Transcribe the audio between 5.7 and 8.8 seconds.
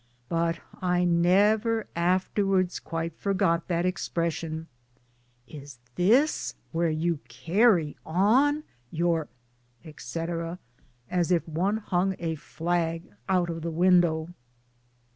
this where you carry on